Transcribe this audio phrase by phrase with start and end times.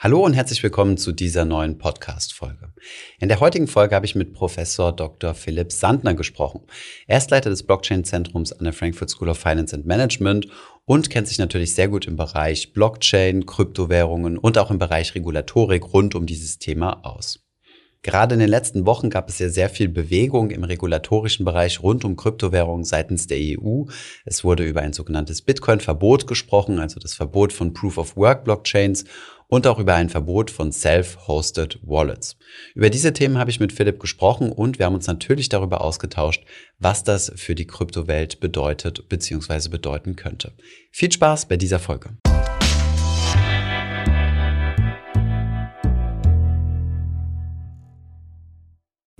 [0.00, 2.72] Hallo und herzlich willkommen zu dieser neuen Podcast-Folge.
[3.18, 5.34] In der heutigen Folge habe ich mit Professor Dr.
[5.34, 6.60] Philipp Sandner gesprochen.
[7.08, 10.46] Er ist Leiter des Blockchain-Zentrums an der Frankfurt School of Finance and Management
[10.84, 15.92] und kennt sich natürlich sehr gut im Bereich Blockchain, Kryptowährungen und auch im Bereich Regulatorik
[15.92, 17.40] rund um dieses Thema aus.
[18.02, 22.04] Gerade in den letzten Wochen gab es ja sehr viel Bewegung im regulatorischen Bereich rund
[22.04, 23.86] um Kryptowährungen seitens der EU.
[24.24, 29.04] Es wurde über ein sogenanntes Bitcoin-Verbot gesprochen, also das Verbot von Proof-of-Work-Blockchains
[29.48, 32.36] und auch über ein Verbot von Self-Hosted Wallets.
[32.74, 36.44] Über diese Themen habe ich mit Philipp gesprochen und wir haben uns natürlich darüber ausgetauscht,
[36.78, 39.70] was das für die Kryptowelt bedeutet bzw.
[39.70, 40.52] bedeuten könnte.
[40.92, 42.10] Viel Spaß bei dieser Folge.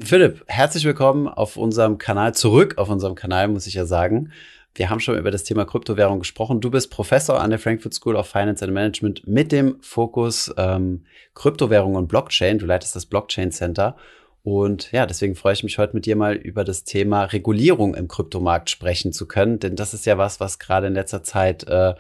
[0.01, 4.31] Philipp, herzlich willkommen auf unserem Kanal, zurück auf unserem Kanal, muss ich ja sagen.
[4.75, 6.61] Wir haben schon über das Thema Kryptowährung gesprochen.
[6.61, 11.05] Du bist Professor an der Frankfurt School of Finance and Management mit dem Fokus ähm,
[11.35, 12.59] Kryptowährung und Blockchain.
[12.59, 13.97] Du leitest das Blockchain Center.
[14.43, 18.09] Und ja, deswegen freue ich mich heute mit dir mal über das Thema Regulierung im
[18.09, 21.95] Kryptomarkt sprechen zu können, denn das ist ja was, was gerade in letzter Zeit äh,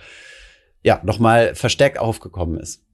[0.82, 2.87] ja nochmal verstärkt aufgekommen ist.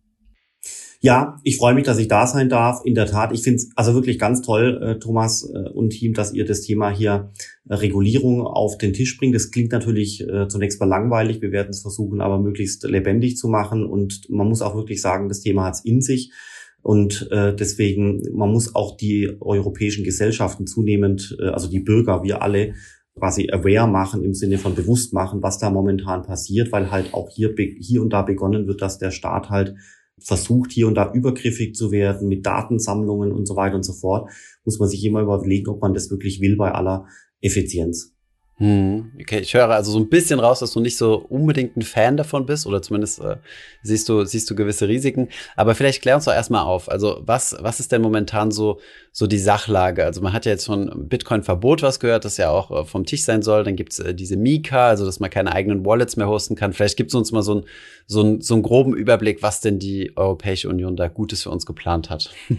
[1.04, 2.80] Ja, ich freue mich, dass ich da sein darf.
[2.82, 6.14] In der Tat, ich finde es also wirklich ganz toll, äh, Thomas äh, und Team,
[6.14, 7.30] dass ihr das Thema hier
[7.68, 9.34] äh, Regulierung auf den Tisch bringt.
[9.34, 11.42] Das klingt natürlich zunächst mal langweilig.
[11.42, 13.84] Wir werden es versuchen, aber möglichst lebendig zu machen.
[13.84, 16.32] Und man muss auch wirklich sagen, das Thema hat es in sich.
[16.80, 22.74] Und deswegen, man muss auch die europäischen Gesellschaften zunehmend, also die Bürger, wir alle,
[23.18, 27.30] quasi aware machen im Sinne von bewusst machen, was da momentan passiert, weil halt auch
[27.30, 29.74] hier, hier und da begonnen wird, dass der Staat halt
[30.20, 34.30] versucht, hier und da übergriffig zu werden mit Datensammlungen und so weiter und so fort,
[34.64, 37.06] muss man sich immer überlegen, ob man das wirklich will bei aller
[37.40, 38.13] Effizienz.
[38.58, 41.82] Hm, okay, ich höre also so ein bisschen raus, dass du nicht so unbedingt ein
[41.82, 43.38] Fan davon bist oder zumindest äh,
[43.82, 45.28] siehst du siehst du gewisse Risiken.
[45.56, 46.88] Aber vielleicht klär uns doch erstmal auf.
[46.88, 48.78] Also was was ist denn momentan so
[49.10, 50.04] so die Sachlage?
[50.04, 53.24] Also man hat ja jetzt von Bitcoin-Verbot was gehört, das ja auch äh, vom Tisch
[53.24, 53.64] sein soll.
[53.64, 56.72] Dann gibt's äh, diese Mika, also dass man keine eigenen Wallets mehr hosten kann.
[56.72, 57.64] Vielleicht gibt's uns mal so, ein,
[58.06, 61.66] so, ein, so einen groben Überblick, was denn die Europäische Union da Gutes für uns
[61.66, 62.32] geplant hat.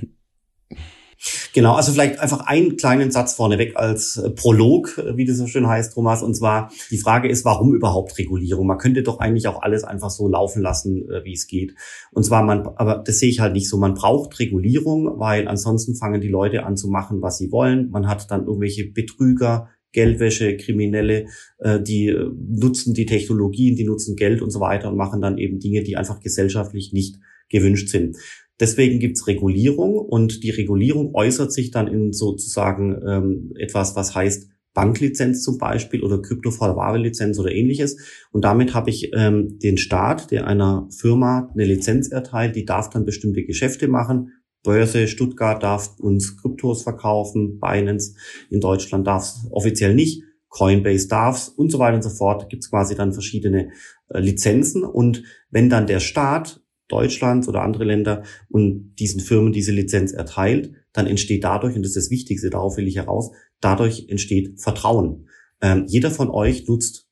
[1.53, 5.47] Genau, also vielleicht einfach einen kleinen Satz vorneweg als äh, Prolog, äh, wie das so
[5.47, 6.22] schön heißt, Thomas.
[6.22, 8.68] Und zwar die Frage ist, warum überhaupt Regulierung?
[8.68, 11.74] Man könnte doch eigentlich auch alles einfach so laufen lassen, äh, wie es geht.
[12.12, 13.78] Und zwar man, aber das sehe ich halt nicht so.
[13.78, 17.90] Man braucht Regulierung, weil ansonsten fangen die Leute an zu machen, was sie wollen.
[17.90, 21.28] Man hat dann irgendwelche Betrüger, Geldwäsche, Kriminelle,
[21.64, 25.84] die nutzen die Technologien, die nutzen Geld und so weiter und machen dann eben Dinge,
[25.84, 27.16] die einfach gesellschaftlich nicht
[27.50, 28.18] gewünscht sind.
[28.60, 34.50] Deswegen gibt's Regulierung und die Regulierung äußert sich dann in sozusagen ähm, etwas, was heißt
[34.74, 37.98] Banklizenz zum Beispiel oder Kryptovollware-Lizenz oder ähnliches.
[38.32, 42.90] Und damit habe ich ähm, den Staat, der einer Firma eine Lizenz erteilt, die darf
[42.90, 44.34] dann bestimmte Geschäfte machen.
[44.64, 48.16] Börse Stuttgart darf uns Kryptos verkaufen, Binance
[48.50, 52.50] in Deutschland darf es offiziell nicht, Coinbase darf's und so weiter und so fort.
[52.50, 53.72] Gibt es quasi dann verschiedene
[54.10, 54.84] äh, Lizenzen.
[54.84, 60.72] Und wenn dann der Staat Deutschlands oder andere Länder und diesen Firmen diese Lizenz erteilt,
[60.94, 65.28] dann entsteht dadurch, und das ist das Wichtigste, darauf will ich heraus, dadurch entsteht Vertrauen.
[65.62, 67.06] Ähm, jeder von euch nutzt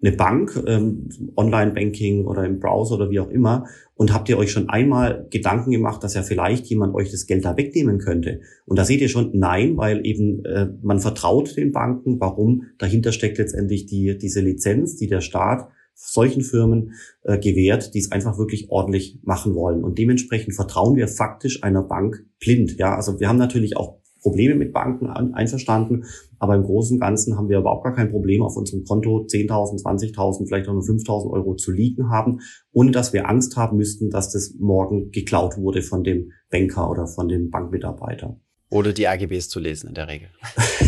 [0.00, 4.52] eine Bank, ähm, Online-Banking oder im Browser oder wie auch immer, und habt ihr euch
[4.52, 8.40] schon einmal Gedanken gemacht, dass ja vielleicht jemand euch das Geld da wegnehmen könnte?
[8.64, 12.20] Und da seht ihr schon, nein, weil eben äh, man vertraut den Banken.
[12.20, 12.66] Warum?
[12.78, 15.68] Dahinter steckt letztendlich die, diese Lizenz, die der Staat
[16.00, 16.92] solchen Firmen
[17.24, 19.82] äh, gewährt, die es einfach wirklich ordentlich machen wollen.
[19.82, 22.78] Und dementsprechend vertrauen wir faktisch einer Bank blind.
[22.78, 26.04] Ja, also wir haben natürlich auch Probleme mit Banken an, einverstanden,
[26.38, 29.82] aber im Großen und Ganzen haben wir überhaupt gar kein Problem, auf unserem Konto 10.000,
[29.82, 32.40] 20.000, vielleicht auch nur 5.000 Euro zu liegen haben,
[32.72, 37.06] ohne dass wir Angst haben müssten, dass das morgen geklaut wurde von dem Banker oder
[37.06, 38.38] von dem Bankmitarbeiter.
[38.70, 40.28] Oder die AGBs zu lesen in der Regel.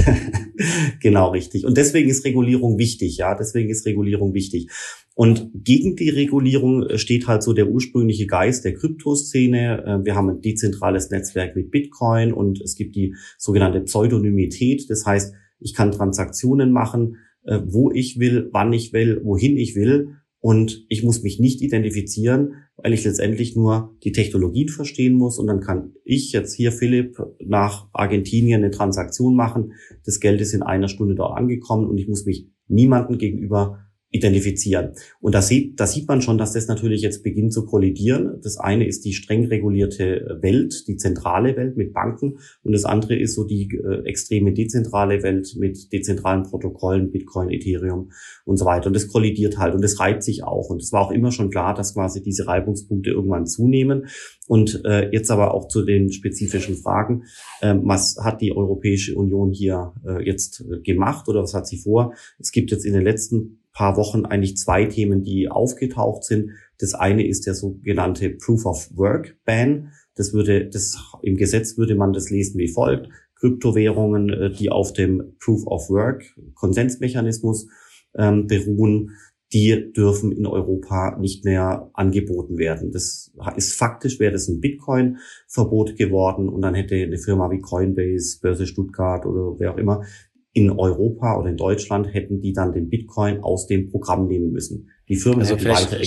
[1.01, 1.65] genau, richtig.
[1.65, 3.35] Und deswegen ist Regulierung wichtig, ja.
[3.35, 4.71] Deswegen ist Regulierung wichtig.
[5.15, 9.85] Und gegen die Regulierung äh, steht halt so der ursprüngliche Geist der Kryptoszene.
[9.85, 14.89] Äh, wir haben ein dezentrales Netzwerk mit Bitcoin und es gibt die sogenannte Pseudonymität.
[14.91, 19.75] Das heißt, ich kann Transaktionen machen, äh, wo ich will, wann ich will, wohin ich
[19.75, 20.17] will.
[20.41, 25.39] Und ich muss mich nicht identifizieren, weil ich letztendlich nur die Technologien verstehen muss.
[25.39, 29.75] Und dann kann ich jetzt hier, Philipp, nach Argentinien eine Transaktion machen.
[30.05, 34.93] Das Geld ist in einer Stunde dort angekommen und ich muss mich niemanden gegenüber identifizieren.
[35.21, 38.41] Und da sieht, da sieht man schon, dass das natürlich jetzt beginnt zu kollidieren.
[38.43, 43.17] Das eine ist die streng regulierte Welt, die zentrale Welt mit Banken und das andere
[43.17, 48.11] ist so die äh, extreme dezentrale Welt mit dezentralen Protokollen, Bitcoin, Ethereum
[48.45, 48.89] und so weiter.
[48.89, 50.71] Und das kollidiert halt und das reibt sich auch.
[50.71, 54.07] Und es war auch immer schon klar, dass quasi diese Reibungspunkte irgendwann zunehmen.
[54.47, 57.25] Und äh, jetzt aber auch zu den spezifischen Fragen.
[57.63, 61.79] Ähm, was hat die Europäische Union hier äh, jetzt äh, gemacht oder was hat sie
[61.79, 62.15] vor?
[62.39, 66.51] Es gibt jetzt in den letzten paar Wochen eigentlich zwei Themen, die aufgetaucht sind.
[66.79, 69.93] Das eine ist der sogenannte Proof of Work Ban.
[70.15, 73.09] Das würde, das, im Gesetz würde man das lesen wie folgt.
[73.37, 77.69] Kryptowährungen, äh, die auf dem Proof of Work Konsensmechanismus
[78.15, 79.13] ähm, beruhen,
[79.51, 82.93] die dürfen in Europa nicht mehr angeboten werden.
[82.93, 88.41] Das ist faktisch, wäre das ein Bitcoin-Verbot geworden und dann hätte eine Firma wie Coinbase,
[88.43, 90.05] Börse Stuttgart oder wer auch immer
[90.53, 94.91] in Europa oder in Deutschland hätten die dann den Bitcoin aus dem Programm nehmen müssen.
[95.09, 96.01] Die Firmen also hätten weiter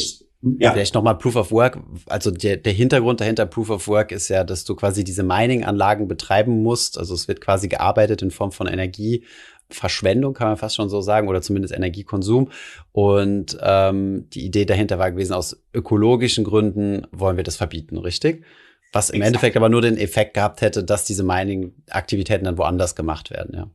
[0.59, 0.73] ja.
[0.73, 1.79] Vielleicht nochmal Proof of Work.
[2.07, 6.09] Also der, der Hintergrund dahinter Proof of Work ist ja, dass du quasi diese Mining-Anlagen
[6.09, 6.97] betreiben musst.
[6.97, 11.29] Also es wird quasi gearbeitet in Form von Energieverschwendung, kann man fast schon so sagen,
[11.29, 12.49] oder zumindest Energiekonsum.
[12.91, 18.43] Und ähm, die Idee dahinter war gewesen, aus ökologischen Gründen wollen wir das verbieten, richtig?
[18.91, 19.27] Was im Exakt.
[19.27, 23.69] Endeffekt aber nur den Effekt gehabt hätte, dass diese Mining-Aktivitäten dann woanders gemacht werden, ja.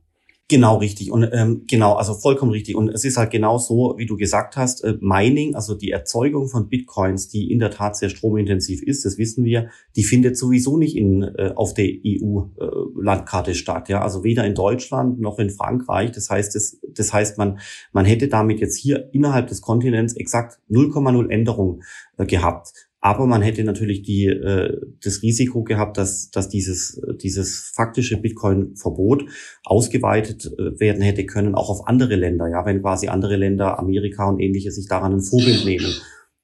[0.51, 2.75] Genau richtig und ähm, genau, also vollkommen richtig.
[2.75, 6.49] Und es ist halt genau so, wie du gesagt hast, äh, Mining, also die Erzeugung
[6.49, 10.75] von Bitcoins, die in der Tat sehr stromintensiv ist, das wissen wir, die findet sowieso
[10.77, 13.89] nicht in äh, auf der EU-Landkarte äh, statt.
[13.89, 16.13] Ja, also weder in Deutschland noch in Frankreich.
[16.13, 17.59] Das heißt, das, das heißt, man
[17.93, 21.83] man hätte damit jetzt hier innerhalb des Kontinents exakt 0,0 Änderung
[22.17, 22.88] äh, gehabt.
[23.01, 29.25] Aber man hätte natürlich die, äh, das Risiko gehabt, dass, dass dieses, dieses faktische Bitcoin-Verbot
[29.63, 34.27] ausgeweitet äh, werden hätte können, auch auf andere Länder, ja, wenn quasi andere Länder, Amerika
[34.27, 35.93] und ähnliche, sich daran ein Vorbild nehmen.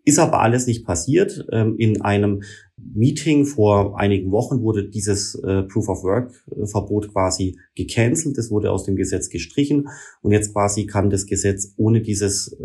[0.07, 1.45] Ist aber alles nicht passiert.
[1.51, 2.43] Ähm, in einem
[2.77, 8.37] Meeting vor einigen Wochen wurde dieses äh, Proof of Work-Verbot quasi gecancelt.
[8.37, 9.89] Das wurde aus dem Gesetz gestrichen.
[10.21, 12.55] Und jetzt quasi kann das Gesetz ohne dieses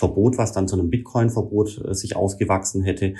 [0.00, 3.14] Verbot, was dann zu einem Bitcoin-Verbot äh, sich ausgewachsen hätte,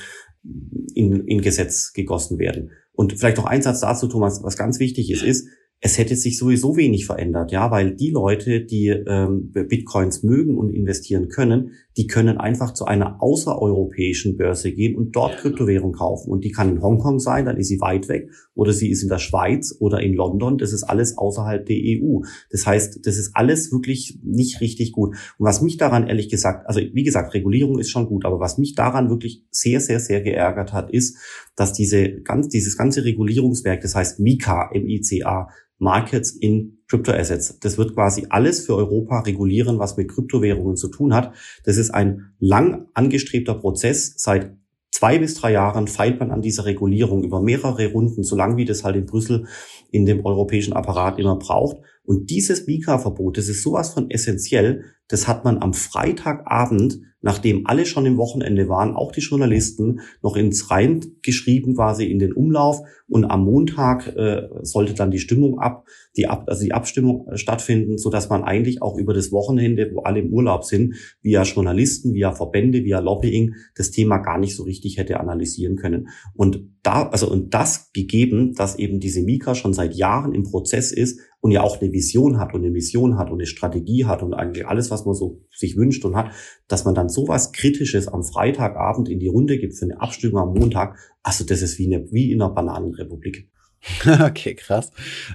[0.95, 2.71] in, in Gesetz gegossen werden.
[2.93, 5.47] Und vielleicht noch ein Satz dazu, Thomas, was ganz wichtig ist, ist,
[5.83, 10.75] es hätte sich sowieso wenig verändert, ja, weil die Leute, die ähm, Bitcoins mögen und
[10.75, 16.31] investieren können, die können einfach zu einer außereuropäischen Börse gehen und dort Kryptowährung kaufen.
[16.31, 19.09] Und die kann in Hongkong sein, dann ist sie weit weg, oder sie ist in
[19.09, 20.59] der Schweiz oder in London.
[20.59, 22.21] Das ist alles außerhalb der EU.
[22.51, 25.17] Das heißt, das ist alles wirklich nicht richtig gut.
[25.39, 28.59] Und was mich daran ehrlich gesagt, also wie gesagt, Regulierung ist schon gut, aber was
[28.59, 31.17] mich daran wirklich sehr, sehr, sehr geärgert hat, ist,
[31.57, 35.49] dass diese ganz, dieses ganze Regulierungswerk, das heißt MICA, M-I-C-A,
[35.81, 37.59] Markets in Crypto Assets.
[37.61, 41.35] Das wird quasi alles für Europa regulieren, was mit Kryptowährungen zu tun hat.
[41.65, 44.15] Das ist ein lang angestrebter Prozess.
[44.17, 44.53] Seit
[44.91, 48.65] zwei bis drei Jahren feilt man an dieser Regulierung über mehrere Runden, so lang wie
[48.65, 49.47] das halt in Brüssel
[49.91, 51.79] in dem europäischen Apparat immer braucht.
[52.03, 57.85] Und dieses Mika-Verbot, das ist sowas von essentiell, das hat man am Freitagabend, nachdem alle
[57.85, 62.81] schon im Wochenende waren, auch die Journalisten, noch ins Rein geschrieben quasi in den Umlauf.
[63.09, 65.85] Und am Montag äh, sollte dann die Stimmung ab,
[66.17, 69.91] die ab, also die Abstimmung äh, stattfinden, so dass man eigentlich auch über das Wochenende,
[69.93, 74.57] wo alle im Urlaub sind, via Journalisten, via Verbände, via Lobbying, das Thema gar nicht
[74.57, 76.09] so richtig hätte analysieren können.
[76.35, 80.93] Und da, also und das gegeben, dass eben diese Mika schon seit Jahren im Prozess
[80.93, 84.23] ist und ja auch eine Vision hat und eine Mission hat und eine Strategie hat
[84.23, 86.33] und eigentlich alles, was man so sich wünscht und hat,
[86.69, 90.55] dass man dann sowas Kritisches am Freitagabend in die Runde gibt für eine Abstimmung am
[90.55, 93.49] Montag, also das ist wie, eine, wie in einer Bananenrepublik.
[94.21, 94.91] okay, krass.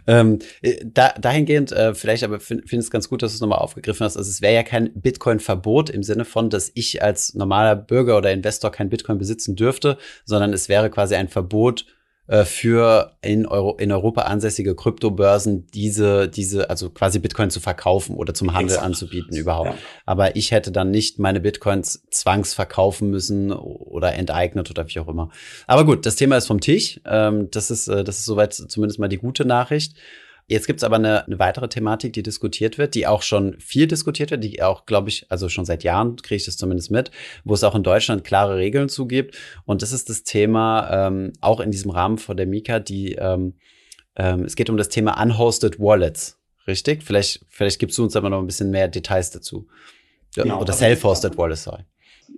[0.06, 3.41] Ähm, äh, da, dahingehend, äh, vielleicht aber finde find es ganz gut, dass du es
[3.41, 4.18] nochmal aufgegriffen hast.
[4.18, 8.32] Also es wäre ja kein Bitcoin-Verbot im Sinne von, dass ich als normaler Bürger oder
[8.32, 11.88] Investor kein Bitcoin besitzen dürfte, sondern es wäre quasi ein Verbot
[12.46, 18.34] für in, Euro, in Europa ansässige Kryptobörsen diese, diese, also quasi Bitcoin zu verkaufen oder
[18.34, 18.86] zum Handel Exakt.
[18.86, 19.70] anzubieten überhaupt.
[19.70, 19.77] Ja.
[20.08, 25.29] Aber ich hätte dann nicht meine Bitcoins zwangsverkaufen müssen oder enteignet oder wie auch immer.
[25.67, 27.00] Aber gut, das Thema ist vom Tisch.
[27.05, 29.96] Ähm, das ist, äh, das ist soweit zumindest mal die gute Nachricht.
[30.48, 33.88] Jetzt gibt es aber eine, eine, weitere Thematik, die diskutiert wird, die auch schon viel
[33.88, 37.10] diskutiert wird, die auch, glaube ich, also schon seit Jahren kriege ich das zumindest mit,
[37.44, 39.38] wo es auch in Deutschland klare Regeln zugibt.
[39.66, 43.56] Und das ist das Thema, ähm, auch in diesem Rahmen von der Mika, die ähm,
[44.16, 46.40] ähm, es geht um das Thema Unhosted Wallets.
[46.68, 47.04] Richtig?
[47.04, 49.68] Vielleicht, vielleicht gibst du uns aber noch ein bisschen mehr Details dazu.
[50.36, 51.84] Genau, Oder Self-Hosted Wallets, sorry.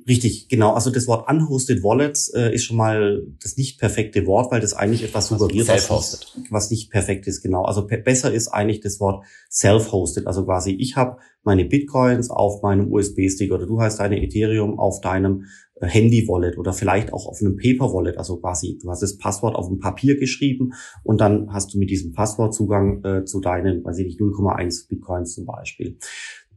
[0.07, 0.73] Richtig, genau.
[0.73, 4.73] Also das Wort unhosted Wallets äh, ist schon mal das nicht perfekte Wort, weil das
[4.73, 7.41] eigentlich etwas suggeriert, was, was nicht perfekt ist.
[7.41, 7.63] Genau.
[7.63, 10.27] Also besser ist eigentlich das Wort self-hosted.
[10.27, 15.01] Also quasi ich habe meine Bitcoins auf meinem USB-Stick oder du hast deine Ethereum auf
[15.01, 18.17] deinem äh, Handy-Wallet oder vielleicht auch auf einem Paper-Wallet.
[18.17, 20.73] Also quasi du hast das Passwort auf dem Papier geschrieben
[21.03, 24.87] und dann hast du mit diesem Passwort Zugang äh, zu deinen, weiß ich nicht, 0,1
[24.87, 25.97] Bitcoins zum Beispiel.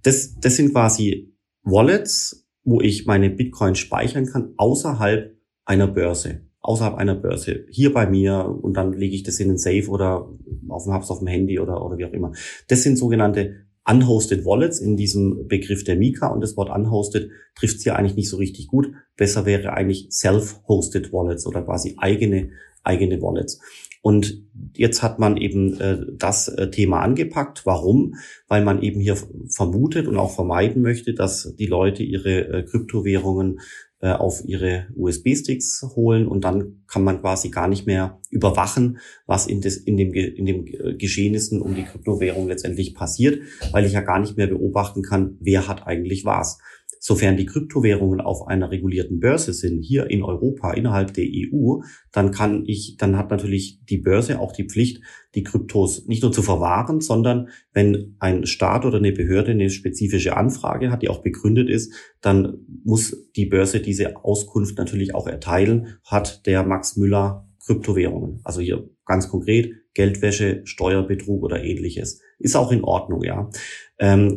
[0.03, 6.43] Das, das sind quasi Wallets, wo ich meine Bitcoin speichern kann, außerhalb einer Börse.
[6.61, 7.65] Außerhalb einer Börse.
[7.71, 10.29] Hier bei mir und dann lege ich das in den Safe oder
[10.69, 12.33] auf dem Hubs auf dem Handy oder, oder wie auch immer.
[12.69, 17.79] Das sind sogenannte Unhosted Wallets in diesem Begriff der Mika und das Wort Unhosted trifft
[17.79, 18.93] es hier eigentlich nicht so richtig gut.
[19.17, 22.51] Besser wäre eigentlich Self-Hosted Wallets oder quasi eigene,
[22.83, 23.61] eigene Wallets.
[24.03, 24.43] Und
[24.75, 27.67] jetzt hat man eben äh, das äh, Thema angepackt.
[27.67, 28.15] Warum?
[28.49, 29.17] Weil man eben hier
[29.49, 33.61] vermutet und auch vermeiden möchte, dass die Leute ihre äh, Kryptowährungen
[34.01, 39.47] äh, auf ihre USB-Sticks holen und dann kann man quasi gar nicht mehr überwachen, was
[39.47, 40.65] in, des, in, dem, in dem
[40.97, 45.69] Geschehnissen um die Kryptowährung letztendlich passiert, weil ich ja gar nicht mehr beobachten kann, wer
[45.69, 46.59] hat eigentlich was.
[47.03, 51.81] Sofern die Kryptowährungen auf einer regulierten Börse sind, hier in Europa, innerhalb der EU,
[52.13, 55.03] dann kann ich, dann hat natürlich die Börse auch die Pflicht,
[55.35, 60.37] die Kryptos nicht nur zu verwahren, sondern wenn ein Staat oder eine Behörde eine spezifische
[60.37, 65.99] Anfrage hat, die auch begründet ist, dann muss die Börse diese Auskunft natürlich auch erteilen,
[66.05, 68.41] hat der Max Müller Kryptowährungen.
[68.45, 72.21] Also hier ganz konkret Geldwäsche, Steuerbetrug oder ähnliches.
[72.39, 73.51] Ist auch in Ordnung, ja.
[73.99, 74.37] Ähm,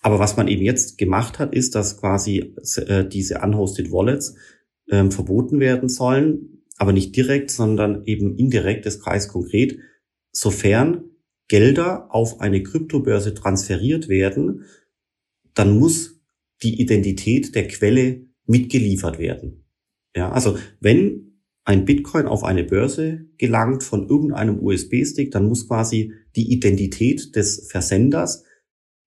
[0.00, 2.54] aber was man eben jetzt gemacht hat, ist, dass quasi
[2.86, 4.34] äh, diese unhosted Wallets
[4.90, 9.78] ähm, verboten werden sollen, aber nicht direkt, sondern eben indirekt, das Kreis konkret,
[10.32, 11.04] sofern
[11.48, 14.64] Gelder auf eine Kryptobörse transferiert werden,
[15.54, 16.20] dann muss
[16.62, 19.64] die Identität der Quelle mitgeliefert werden.
[20.14, 21.30] Ja, also wenn
[21.64, 27.68] ein Bitcoin auf eine Börse gelangt von irgendeinem USB-Stick, dann muss quasi die Identität des
[27.70, 28.44] Versenders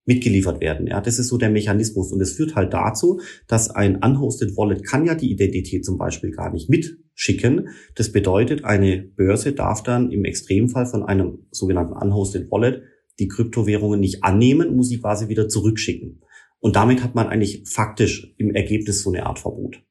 [0.06, 0.88] mitgeliefert werden.
[0.88, 2.12] Ja, das ist so der Mechanismus.
[2.12, 6.32] Und es führt halt dazu, dass ein unhosted Wallet kann ja die Identität zum Beispiel
[6.32, 7.70] gar nicht mitschicken.
[7.96, 12.84] Das bedeutet, eine Börse darf dann im Extremfall von einem sogenannten unhosted Wallet
[13.20, 16.22] die Kryptowährungen nicht annehmen, muss sie quasi wieder zurückschicken.
[16.60, 19.84] Und damit hat man eigentlich faktisch im Ergebnis so eine Art Verbot.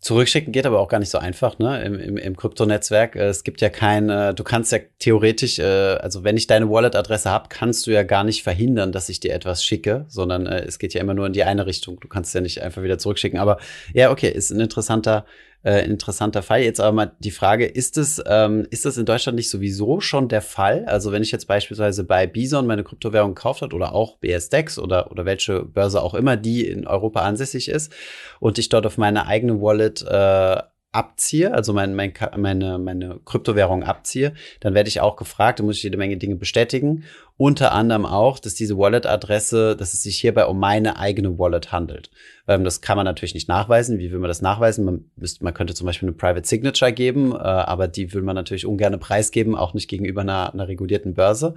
[0.00, 1.82] Zurückschicken geht aber auch gar nicht so einfach, ne?
[1.82, 3.16] Im, im, im Kryptonetzwerk.
[3.16, 7.28] Äh, es gibt ja keine, du kannst ja theoretisch, äh, also wenn ich deine Wallet-Adresse
[7.28, 10.78] habe, kannst du ja gar nicht verhindern, dass ich dir etwas schicke, sondern äh, es
[10.78, 11.98] geht ja immer nur in die eine Richtung.
[11.98, 13.40] Du kannst ja nicht einfach wieder zurückschicken.
[13.40, 13.58] Aber
[13.92, 15.26] ja, okay, ist ein interessanter,
[15.64, 16.62] äh, interessanter Fall.
[16.62, 20.28] Jetzt aber mal die Frage, ist es, ähm, ist das in Deutschland nicht sowieso schon
[20.28, 20.84] der Fall?
[20.86, 25.10] Also wenn ich jetzt beispielsweise bei Bison meine Kryptowährung gekauft hat oder auch BSDEX oder,
[25.10, 27.92] oder welche Börse auch immer, die in Europa ansässig ist
[28.40, 33.82] und ich dort auf meine eigene Wallet äh, abziehe, also mein, mein, meine, meine Kryptowährung
[33.84, 37.04] abziehe, dann werde ich auch gefragt, da muss ich jede Menge Dinge bestätigen.
[37.36, 42.10] Unter anderem auch, dass diese Wallet-Adresse, dass es sich hierbei um meine eigene Wallet handelt.
[42.48, 43.98] Ähm, das kann man natürlich nicht nachweisen.
[43.98, 44.84] Wie will man das nachweisen?
[44.84, 48.34] Man, müsste, man könnte zum Beispiel eine Private Signature geben, äh, aber die will man
[48.34, 51.54] natürlich ungern preisgeben, auch nicht gegenüber einer, einer regulierten Börse.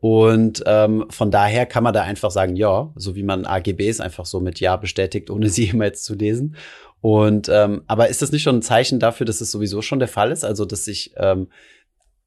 [0.00, 4.26] Und ähm, von daher kann man da einfach sagen, ja, so wie man AGBs einfach
[4.26, 6.56] so mit Ja bestätigt, ohne sie jemals zu lesen.
[7.00, 10.08] Und ähm, aber ist das nicht schon ein Zeichen dafür, dass es sowieso schon der
[10.08, 10.44] Fall ist?
[10.44, 11.48] Also, dass ich ähm,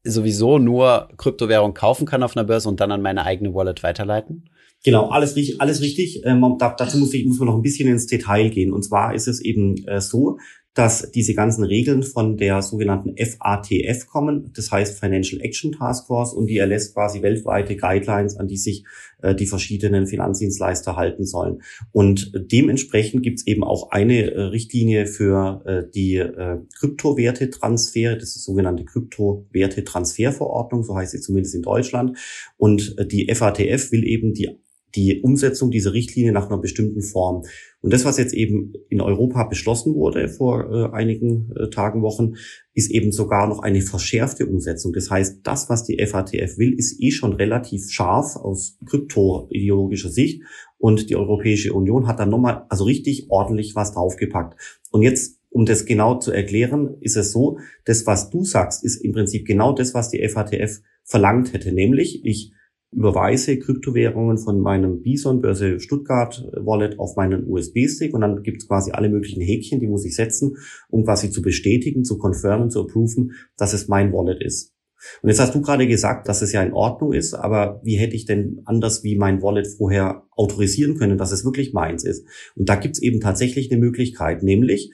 [0.04, 4.48] sowieso nur Kryptowährung kaufen kann auf einer Börse und dann an meine eigene Wallet weiterleiten?
[4.84, 6.22] Genau, alles richtig, alles richtig.
[6.24, 8.72] Ähm, dazu muss, ich, muss man noch ein bisschen ins Detail gehen.
[8.72, 10.38] Und zwar ist es eben äh, so,
[10.74, 16.32] dass diese ganzen Regeln von der sogenannten FATF kommen, das heißt Financial Action Task Force,
[16.32, 18.84] und die erlässt quasi weltweite Guidelines, an die sich
[19.20, 21.60] äh, die verschiedenen Finanzdienstleister halten sollen.
[21.92, 28.28] Und dementsprechend gibt es eben auch eine äh, Richtlinie für äh, die äh, Kryptowertetransfere, das
[28.28, 32.16] ist die sogenannte Kryptowertetransferverordnung, so heißt sie zumindest in Deutschland.
[32.56, 34.58] Und äh, die FATF will eben die
[34.94, 37.44] die Umsetzung dieser Richtlinie nach einer bestimmten Form.
[37.80, 42.34] Und das, was jetzt eben in Europa beschlossen wurde vor äh, einigen äh, Tagen, Wochen,
[42.74, 44.92] ist eben sogar noch eine verschärfte Umsetzung.
[44.92, 50.42] Das heißt, das, was die FATF will, ist eh schon relativ scharf aus kryptoideologischer Sicht.
[50.78, 54.58] Und die Europäische Union hat dann nochmal, also richtig ordentlich was draufgepackt.
[54.90, 58.96] Und jetzt um das genau zu erklären, ist es so, das, was du sagst, ist
[58.96, 61.72] im Prinzip genau das, was die FATF verlangt hätte.
[61.72, 62.52] Nämlich, ich
[62.92, 68.68] überweise Kryptowährungen von meinem Bison Börse Stuttgart Wallet auf meinen USB-Stick und dann gibt es
[68.68, 70.56] quasi alle möglichen Häkchen, die muss ich setzen,
[70.88, 74.72] um quasi zu bestätigen, zu confirmen, zu approven, dass es mein Wallet ist.
[75.20, 78.14] Und jetzt hast du gerade gesagt, dass es ja in Ordnung ist, aber wie hätte
[78.14, 82.26] ich denn anders wie mein Wallet vorher autorisieren können, dass es wirklich meins ist?
[82.54, 84.92] Und da gibt es eben tatsächlich eine Möglichkeit, nämlich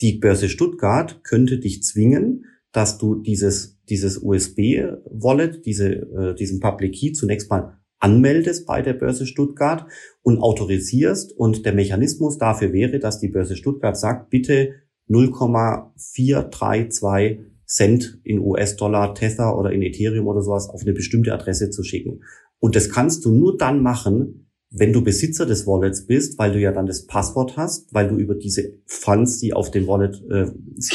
[0.00, 6.94] die Börse Stuttgart könnte dich zwingen, dass du dieses, dieses USB-Wallet, diese, äh, diesen Public
[6.94, 9.86] Key zunächst mal anmeldest bei der Börse Stuttgart
[10.22, 11.36] und autorisierst.
[11.36, 14.70] Und der Mechanismus dafür wäre, dass die Börse Stuttgart sagt, bitte
[15.08, 21.84] 0,432 Cent in US-Dollar, Tether oder in Ethereum oder sowas auf eine bestimmte Adresse zu
[21.84, 22.24] schicken.
[22.58, 26.60] Und das kannst du nur dann machen, wenn du Besitzer des Wallets bist, weil du
[26.60, 30.46] ja dann das Passwort hast, weil du über diese Funds, die auf dem Wallet äh,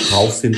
[0.10, 0.58] drauf sind,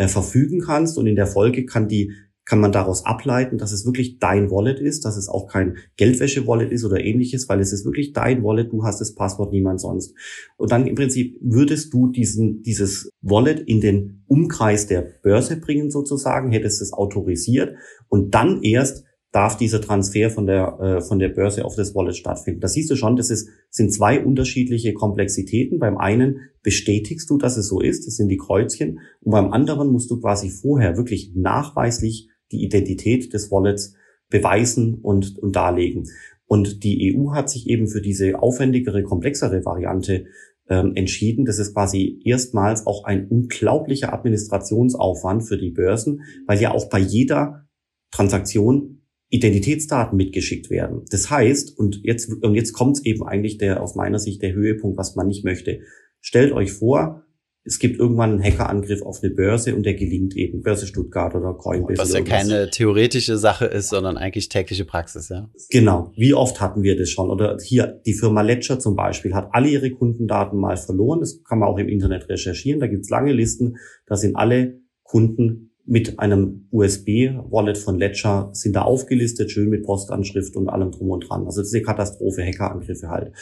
[0.00, 0.96] äh, verfügen kannst.
[0.96, 2.12] Und in der Folge kann die
[2.46, 6.72] kann man daraus ableiten, dass es wirklich dein Wallet ist, dass es auch kein Geldwäsche-Wallet
[6.72, 10.16] ist oder ähnliches, weil es ist wirklich dein Wallet, du hast das Passwort, niemand sonst.
[10.56, 15.92] Und dann im Prinzip würdest du diesen, dieses Wallet in den Umkreis der Börse bringen
[15.92, 17.76] sozusagen, hättest es autorisiert
[18.08, 22.16] und dann erst darf dieser Transfer von der, äh, von der Börse auf das Wallet
[22.16, 22.60] stattfinden.
[22.60, 25.78] Da siehst du schon, das ist, sind zwei unterschiedliche Komplexitäten.
[25.78, 29.92] Beim einen bestätigst du, dass es so ist, das sind die Kreuzchen, und beim anderen
[29.92, 33.94] musst du quasi vorher wirklich nachweislich die Identität des Wallets
[34.28, 36.08] beweisen und, und darlegen.
[36.46, 40.24] Und die EU hat sich eben für diese aufwendigere, komplexere Variante
[40.68, 41.44] ähm, entschieden.
[41.44, 46.98] Das ist quasi erstmals auch ein unglaublicher Administrationsaufwand für die Börsen, weil ja auch bei
[46.98, 47.68] jeder
[48.10, 48.99] Transaktion
[49.30, 51.04] Identitätsdaten mitgeschickt werden.
[51.10, 54.52] Das heißt, und jetzt, und jetzt kommt es eben eigentlich der, aus meiner Sicht der
[54.52, 55.80] Höhepunkt, was man nicht möchte.
[56.20, 57.24] Stellt euch vor,
[57.62, 61.54] es gibt irgendwann einen Hackerangriff auf eine Börse und der gelingt eben, Börse Stuttgart oder
[61.54, 61.98] Coinbase.
[61.98, 65.50] Was ja keine theoretische Sache ist, sondern eigentlich tägliche Praxis, ja.
[65.70, 66.10] Genau.
[66.16, 67.30] Wie oft hatten wir das schon?
[67.30, 71.20] Oder hier, die Firma Ledger zum Beispiel hat alle ihre Kundendaten mal verloren.
[71.20, 72.80] Das kann man auch im Internet recherchieren.
[72.80, 73.76] Da gibt's lange Listen.
[74.06, 80.54] Da sind alle Kunden mit einem USB-Wallet von Ledger sind da aufgelistet, schön mit Postanschrift
[80.54, 81.46] und allem drum und dran.
[81.46, 83.32] Also das ist eine Katastrophe, Hackerangriffe halt.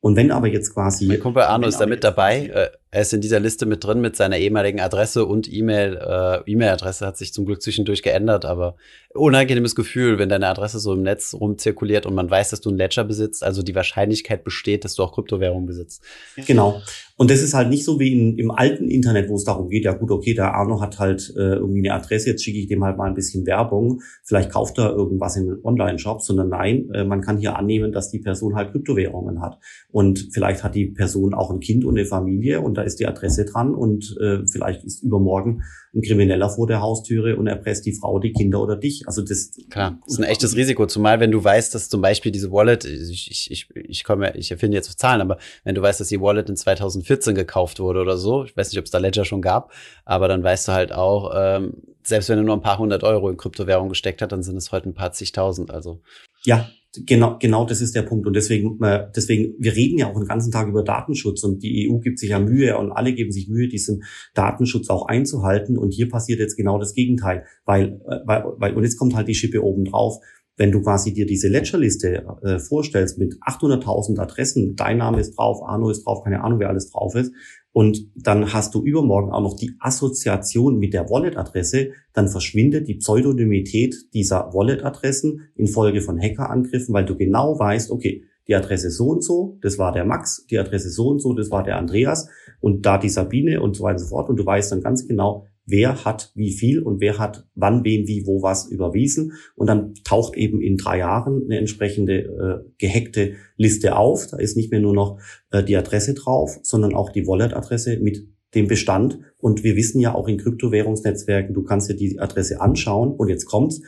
[0.00, 1.06] Und wenn aber jetzt quasi.
[1.06, 2.48] Mein Kumpel Arno ist da mit dabei.
[2.48, 5.96] Äh, er ist in dieser Liste mit drin mit seiner ehemaligen Adresse und E-Mail.
[5.96, 8.76] Äh, E-Mail-Adresse hat sich zum Glück zwischendurch geändert, aber
[9.12, 12.78] unangenehmes Gefühl, wenn deine Adresse so im Netz rumzirkuliert und man weiß, dass du einen
[12.78, 13.42] Ledger besitzt.
[13.42, 16.02] Also die Wahrscheinlichkeit besteht, dass du auch Kryptowährungen besitzt.
[16.46, 16.80] Genau.
[17.16, 19.84] Und das ist halt nicht so wie in, im alten Internet, wo es darum geht,
[19.84, 22.84] ja gut, okay, der Arno hat halt äh, irgendwie eine Adresse, jetzt schicke ich dem
[22.84, 27.22] halt mal ein bisschen Werbung, vielleicht kauft er irgendwas in Online-Shop, sondern nein, äh, man
[27.22, 29.58] kann hier annehmen, dass die Person halt Kryptowährungen hat.
[29.90, 33.06] Und vielleicht hat die Person auch ein Kind und eine Familie und da ist die
[33.06, 35.62] Adresse dran und äh, vielleicht ist übermorgen
[35.94, 39.04] ein Krimineller vor der Haustüre und erpresst die Frau, die Kinder oder dich.
[39.06, 42.32] Also das klar, das ist ein echtes Risiko, zumal wenn du weißt, dass zum Beispiel
[42.32, 46.00] diese Wallet, ich, ich, ich, ich komme, ich erfinde jetzt Zahlen, aber wenn du weißt,
[46.00, 48.98] dass die Wallet in 2014 gekauft wurde oder so, ich weiß nicht, ob es da
[48.98, 49.72] Ledger schon gab,
[50.04, 53.28] aber dann weißt du halt auch, ähm, selbst wenn du nur ein paar hundert Euro
[53.30, 55.70] in Kryptowährung gesteckt hast, dann sind es heute ein paar zigtausend.
[55.70, 56.00] Also
[56.44, 56.68] ja,
[57.04, 58.26] genau, genau das ist der Punkt.
[58.26, 61.90] Und deswegen, äh, deswegen, wir reden ja auch den ganzen Tag über Datenschutz und die
[61.90, 64.04] EU gibt sich ja Mühe und alle geben sich Mühe, diesen
[64.34, 65.76] Datenschutz auch einzuhalten.
[65.76, 69.28] Und hier passiert jetzt genau das Gegenteil, weil, äh, weil, weil und jetzt kommt halt
[69.28, 70.18] die Schippe oben drauf.
[70.58, 75.62] Wenn du quasi dir diese Ledgerliste äh, vorstellst mit 800.000 Adressen, dein Name ist drauf,
[75.62, 77.32] Arno ist drauf, keine Ahnung, wer alles drauf ist,
[77.76, 82.94] und dann hast du übermorgen auch noch die Assoziation mit der Wallet-Adresse, dann verschwindet die
[82.94, 89.22] Pseudonymität dieser Wallet-Adressen infolge von Hackerangriffen, weil du genau weißt, okay, die Adresse so und
[89.22, 92.86] so, das war der Max, die Adresse so und so, das war der Andreas und
[92.86, 94.30] da die Sabine und so weiter und so fort.
[94.30, 98.06] Und du weißt dann ganz genau, wer hat wie viel und wer hat wann, wen,
[98.06, 99.32] wie, wo was überwiesen.
[99.54, 104.28] Und dann taucht eben in drei Jahren eine entsprechende äh, gehackte Liste auf.
[104.28, 105.18] Da ist nicht mehr nur noch
[105.50, 109.18] äh, die Adresse drauf, sondern auch die Wallet-Adresse mit dem Bestand.
[109.38, 113.46] Und wir wissen ja auch in Kryptowährungsnetzwerken, du kannst dir die Adresse anschauen und jetzt
[113.46, 113.82] kommt's.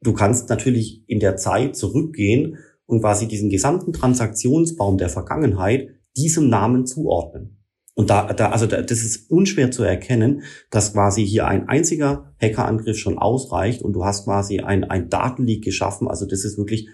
[0.00, 6.48] Du kannst natürlich in der Zeit zurückgehen und quasi diesen gesamten Transaktionsbaum der Vergangenheit diesem
[6.48, 7.61] Namen zuordnen.
[7.94, 12.32] Und da, da, also da, das ist unschwer zu erkennen, dass quasi hier ein einziger
[12.40, 16.08] Hackerangriff schon ausreicht und du hast quasi ein, ein Datenleak geschaffen.
[16.08, 16.88] Also das ist wirklich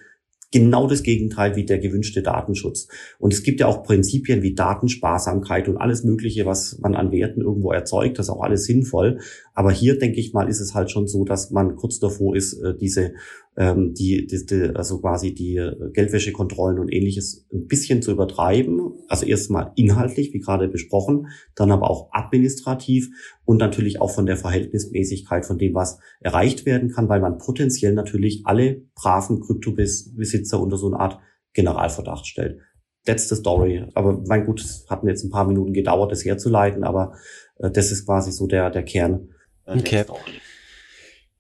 [0.51, 2.89] genau das Gegenteil wie der gewünschte Datenschutz.
[3.19, 7.43] Und es gibt ja auch Prinzipien wie Datensparsamkeit und alles Mögliche, was man an Werten
[7.43, 8.19] irgendwo erzeugt.
[8.19, 9.19] Das ist auch alles sinnvoll.
[9.55, 12.55] Aber hier, denke ich mal, ist es halt schon so, dass man kurz davor ist,
[12.55, 13.13] äh, diese
[13.59, 18.93] ähm, die, die, die, also quasi die äh, Geldwäschekontrollen und ähnliches ein bisschen zu übertreiben.
[19.09, 23.11] Also erstmal inhaltlich, wie gerade besprochen, dann aber auch administrativ
[23.45, 27.95] und natürlich auch von der Verhältnismäßigkeit von dem, was erreicht werden kann, weil man potenziell
[27.95, 31.19] natürlich alle braven Kryptobesitzer unter so eine Art
[31.53, 32.61] Generalverdacht stellt.
[33.07, 33.85] That's the story.
[33.95, 37.15] Aber mein gut, es hat mir jetzt ein paar Minuten gedauert, das herzuleiten, aber
[37.59, 39.31] äh, das ist quasi so der, der Kern.
[39.65, 40.05] Äh, okay.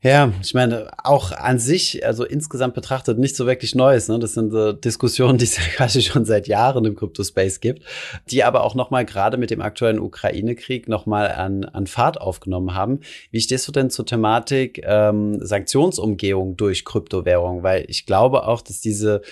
[0.01, 4.07] Ja, ich meine, auch an sich, also insgesamt betrachtet, nicht so wirklich Neues.
[4.07, 4.21] Ne?
[4.21, 7.83] Das sind so Diskussionen, die es ja quasi schon seit Jahren im Crypto-Space gibt,
[8.31, 13.01] die aber auch nochmal gerade mit dem aktuellen Ukraine-Krieg nochmal an, an Fahrt aufgenommen haben.
[13.33, 17.65] Wie stehst du denn zur Thematik ähm, Sanktionsumgehung durch Kryptowährung?
[17.65, 19.23] Weil ich glaube auch, dass diese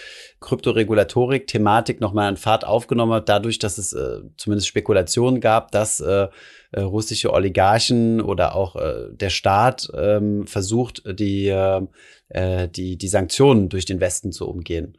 [0.41, 6.27] Kryptoregulatorik-Thematik nochmal an Fahrt aufgenommen hat, dadurch, dass es äh, zumindest Spekulationen gab, dass äh,
[6.73, 13.69] äh, russische Oligarchen oder auch äh, der Staat ähm, versucht, die, äh, die, die Sanktionen
[13.69, 14.99] durch den Westen zu umgehen.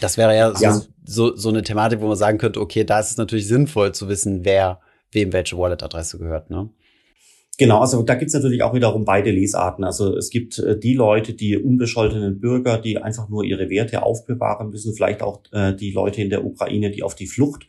[0.00, 0.72] Das wäre ja, ja.
[0.72, 3.92] So, so, so eine Thematik, wo man sagen könnte, okay, da ist es natürlich sinnvoll
[3.92, 4.80] zu wissen, wer
[5.12, 6.70] wem welche Wallet-Adresse gehört, ne?
[7.58, 9.82] Genau, also da gibt's natürlich auch wiederum beide Lesarten.
[9.82, 14.68] Also es gibt äh, die Leute, die unbescholtenen Bürger, die einfach nur ihre Werte aufbewahren
[14.68, 17.66] müssen, vielleicht auch äh, die Leute in der Ukraine, die auf die Flucht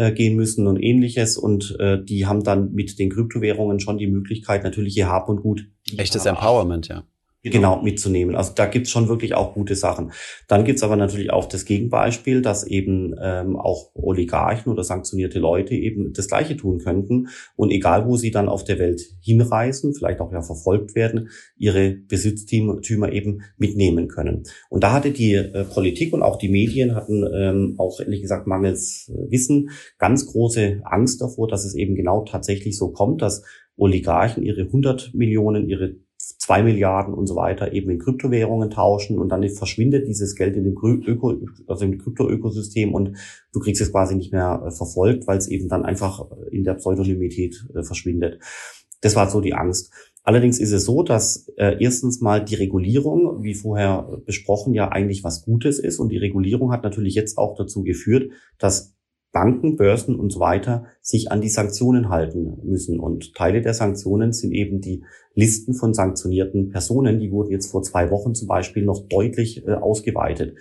[0.00, 1.36] äh, gehen müssen und ähnliches.
[1.36, 5.42] Und äh, die haben dann mit den Kryptowährungen schon die Möglichkeit, natürlich ihr Hab und
[5.42, 5.68] Gut.
[5.96, 7.04] Echtes Empowerment, ja.
[7.42, 7.76] Genau.
[7.76, 8.36] genau, mitzunehmen.
[8.36, 10.12] Also da gibt's schon wirklich auch gute Sachen.
[10.46, 15.74] Dann gibt's aber natürlich auch das Gegenbeispiel, dass eben ähm, auch Oligarchen oder sanktionierte Leute
[15.74, 20.20] eben das Gleiche tun könnten und egal wo sie dann auf der Welt hinreisen, vielleicht
[20.20, 24.42] auch ja verfolgt werden, ihre Besitztümer eben mitnehmen können.
[24.68, 28.46] Und da hatte die äh, Politik und auch die Medien hatten ähm, auch ehrlich gesagt
[28.46, 33.42] mangels äh, Wissen ganz große Angst davor, dass es eben genau tatsächlich so kommt, dass
[33.78, 35.96] Oligarchen ihre 100 Millionen, ihre
[36.40, 40.64] zwei Milliarden und so weiter eben in Kryptowährungen tauschen und dann verschwindet dieses Geld in
[40.64, 41.34] dem Öko,
[41.66, 43.18] also im Krypto-Ökosystem und
[43.52, 46.74] du kriegst es quasi nicht mehr äh, verfolgt, weil es eben dann einfach in der
[46.74, 48.40] Pseudonymität äh, verschwindet.
[49.02, 49.92] Das war so die Angst.
[50.22, 55.24] Allerdings ist es so, dass äh, erstens mal die Regulierung, wie vorher besprochen, ja eigentlich
[55.24, 55.98] was Gutes ist.
[55.98, 58.94] Und die Regulierung hat natürlich jetzt auch dazu geführt, dass
[59.32, 62.98] Banken, Börsen und so weiter sich an die Sanktionen halten müssen.
[62.98, 67.20] Und Teile der Sanktionen sind eben die Listen von sanktionierten Personen.
[67.20, 70.56] Die wurden jetzt vor zwei Wochen zum Beispiel noch deutlich äh, ausgeweitet.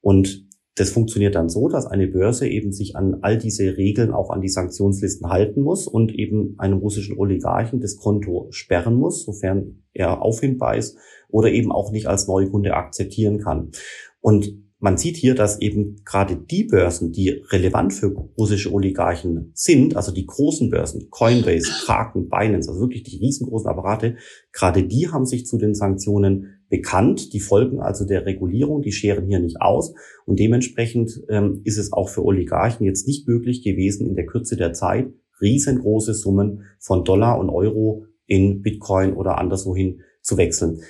[0.00, 4.30] Und das funktioniert dann so, dass eine Börse eben sich an all diese Regeln auch
[4.30, 9.82] an die Sanktionslisten halten muss und eben einem russischen Oligarchen das Konto sperren muss, sofern
[9.92, 10.96] er auffindbar ist
[11.28, 13.72] oder eben auch nicht als Neukunde akzeptieren kann.
[14.20, 19.94] Und man sieht hier, dass eben gerade die Börsen, die relevant für russische Oligarchen sind,
[19.94, 24.16] also die großen Börsen, Coinbase, Kraken, Binance, also wirklich die riesengroßen Apparate,
[24.52, 27.34] gerade die haben sich zu den Sanktionen bekannt.
[27.34, 29.92] Die folgen also der Regulierung, die scheren hier nicht aus.
[30.24, 34.56] Und dementsprechend ähm, ist es auch für Oligarchen jetzt nicht möglich gewesen, in der Kürze
[34.56, 35.12] der Zeit
[35.42, 40.80] riesengroße Summen von Dollar und Euro in Bitcoin oder anderswohin zu wechseln.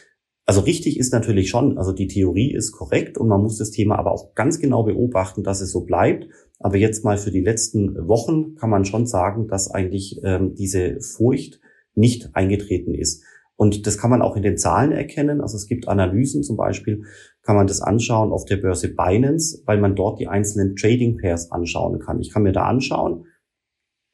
[0.51, 4.01] Also richtig ist natürlich schon, also die Theorie ist korrekt und man muss das Thema
[4.01, 6.27] aber auch ganz genau beobachten, dass es so bleibt.
[6.59, 11.01] Aber jetzt mal für die letzten Wochen kann man schon sagen, dass eigentlich ähm, diese
[11.03, 11.61] Furcht
[11.95, 13.23] nicht eingetreten ist.
[13.55, 15.41] Und das kann man auch in den Zahlen erkennen.
[15.41, 17.05] Also es gibt Analysen, zum Beispiel
[17.43, 21.53] kann man das anschauen auf der Börse Binance, weil man dort die einzelnen Trading Pairs
[21.53, 22.19] anschauen kann.
[22.19, 23.27] Ich kann mir da anschauen,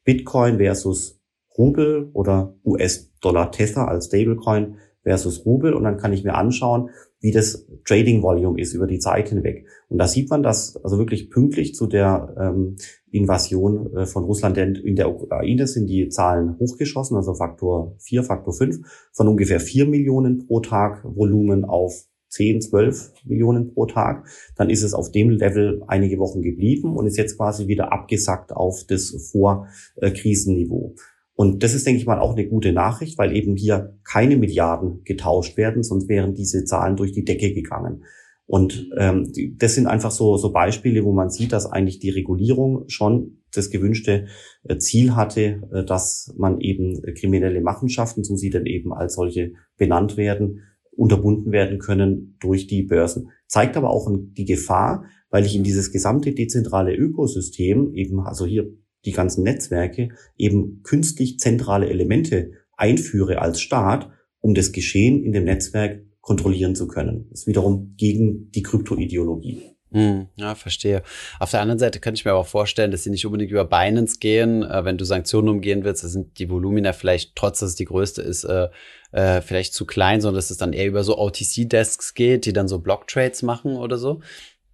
[0.03, 1.19] Bitcoin versus
[1.57, 4.75] Rubel oder US-Dollar Tether als Stablecoin
[5.07, 6.89] versus Rubel und dann kann ich mir anschauen,
[7.21, 9.65] wie das Trading Volume ist über die Zeit hinweg.
[9.87, 12.75] Und da sieht man, dass also wirklich pünktlich zu der ähm,
[13.09, 18.53] Invasion äh, von Russland in der Ukraine sind die Zahlen hochgeschossen, also Faktor 4, Faktor
[18.53, 18.79] 5,
[19.13, 21.93] von ungefähr 4 Millionen pro Tag Volumen auf
[22.29, 24.27] 10, 12 Millionen pro Tag.
[24.57, 28.51] Dann ist es auf dem Level einige Wochen geblieben und ist jetzt quasi wieder abgesackt
[28.51, 30.95] auf das Vorkrisenniveau.
[31.37, 35.03] Und das ist, denke ich mal, auch eine gute Nachricht, weil eben hier keine Milliarden
[35.03, 38.03] getauscht werden, sonst wären diese Zahlen durch die Decke gegangen.
[38.47, 42.85] Und ähm, das sind einfach so, so Beispiele, wo man sieht, dass eigentlich die Regulierung
[42.87, 44.25] schon das gewünschte
[44.63, 49.51] äh, Ziel hatte, äh, dass man eben kriminelle Machenschaften, so sie dann eben als solche
[49.77, 53.29] benannt werden, unterbunden werden können durch die Börsen.
[53.45, 58.71] Zeigt aber auch die Gefahr, weil ich in dieses gesamte dezentrale Ökosystem eben, also hier
[59.07, 65.45] die ganzen Netzwerke eben künstlich zentrale Elemente einführe als Staat, um das Geschehen in dem
[65.45, 67.27] Netzwerk kontrollieren zu können.
[67.31, 69.61] Das ist wiederum gegen die Kryptoideologie.
[69.91, 71.01] Hm, ja, verstehe.
[71.39, 74.19] Auf der anderen Seite könnte ich mir aber vorstellen, dass sie nicht unbedingt über Binance
[74.19, 74.63] gehen.
[74.63, 78.21] Äh, wenn du Sanktionen umgehen willst, sind die Volumina vielleicht, trotz dass es die größte
[78.21, 78.67] ist, äh,
[79.13, 82.67] äh, vielleicht zu klein, sondern dass es dann eher über so OTC-Desks geht, die dann
[82.67, 84.19] so Blocktrades machen oder so.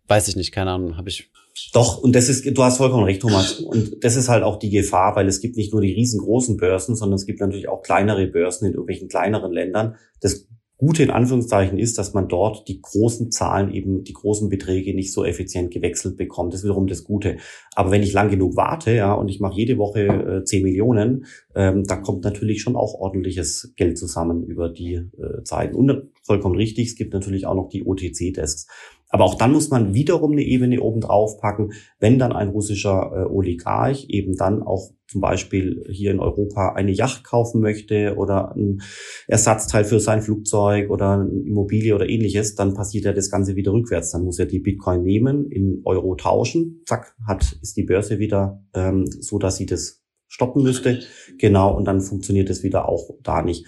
[0.08, 1.30] Weiß ich nicht, keine Ahnung, habe ich
[1.74, 3.60] doch, und das ist, du hast vollkommen recht, Thomas.
[3.60, 6.96] Und das ist halt auch die Gefahr, weil es gibt nicht nur die riesengroßen Börsen,
[6.96, 9.96] sondern es gibt natürlich auch kleinere Börsen in irgendwelchen kleineren Ländern.
[10.20, 14.94] Das Gute in Anführungszeichen ist, dass man dort die großen Zahlen eben, die großen Beträge
[14.94, 16.52] nicht so effizient gewechselt bekommt.
[16.52, 17.38] Das ist wiederum das Gute.
[17.74, 21.26] Aber wenn ich lang genug warte, ja, und ich mache jede Woche äh, 10 Millionen,
[21.56, 25.76] ähm, da kommt natürlich schon auch ordentliches Geld zusammen über die äh, Zeiten.
[25.76, 28.68] Und vollkommen richtig, es gibt natürlich auch noch die OTC-Desks.
[29.14, 33.12] Aber auch dann muss man wiederum eine Ebene oben drauf packen, wenn dann ein russischer
[33.14, 38.56] äh, Oligarch eben dann auch zum Beispiel hier in Europa eine Yacht kaufen möchte oder
[38.56, 38.82] ein
[39.28, 43.72] Ersatzteil für sein Flugzeug oder eine Immobilie oder ähnliches, dann passiert ja das Ganze wieder
[43.72, 44.10] rückwärts.
[44.10, 48.64] Dann muss er die Bitcoin nehmen, in Euro tauschen, zack, hat, ist die Börse wieder
[48.74, 51.02] ähm, so, dass sie das stoppen müsste.
[51.38, 53.68] Genau, und dann funktioniert es wieder auch da nicht.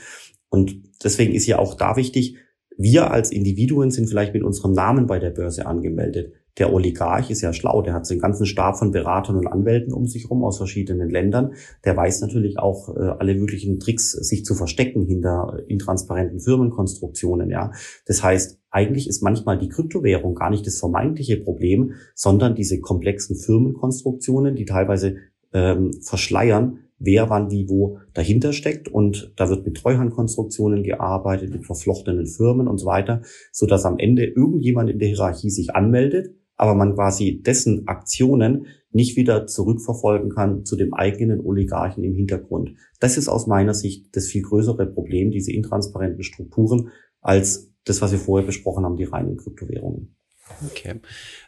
[0.50, 2.38] Und deswegen ist ja auch da wichtig,
[2.78, 6.34] wir als Individuen sind vielleicht mit unserem Namen bei der Börse angemeldet.
[6.58, 9.94] Der Oligarch ist ja schlau, der hat so einen ganzen Stab von Beratern und Anwälten
[9.94, 11.54] um sich herum aus verschiedenen Ländern.
[11.84, 17.50] Der weiß natürlich auch äh, alle möglichen Tricks, sich zu verstecken hinter intransparenten Firmenkonstruktionen.
[17.50, 17.72] Ja,
[18.06, 23.36] das heißt, eigentlich ist manchmal die Kryptowährung gar nicht das vermeintliche Problem, sondern diese komplexen
[23.36, 25.18] Firmenkonstruktionen, die teilweise
[25.54, 28.88] ähm, verschleiern, wer wann wie wo dahinter steckt.
[28.88, 33.98] Und da wird mit Treuhandkonstruktionen gearbeitet, mit verflochtenen Firmen und so weiter, so dass am
[33.98, 40.30] Ende irgendjemand in der Hierarchie sich anmeldet, aber man quasi dessen Aktionen nicht wieder zurückverfolgen
[40.30, 42.76] kann zu dem eigenen Oligarchen im Hintergrund.
[43.00, 46.90] Das ist aus meiner Sicht das viel größere Problem, diese intransparenten Strukturen,
[47.20, 50.16] als das, was wir vorher besprochen haben, die reinen Kryptowährungen.
[50.64, 51.02] Okay.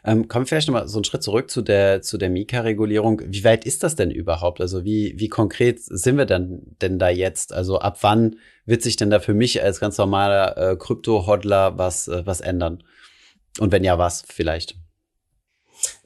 [0.04, 3.22] Ähm, kommen wir vielleicht nochmal so einen Schritt zurück zu der, zu der Mika-Regulierung.
[3.26, 4.60] Wie weit ist das denn überhaupt?
[4.60, 7.52] Also wie, wie konkret sind wir denn, denn da jetzt?
[7.52, 12.08] Also ab wann wird sich denn da für mich als ganz normaler äh, Krypto-Hodler was,
[12.08, 12.82] äh, was ändern?
[13.60, 14.76] Und wenn ja, was vielleicht?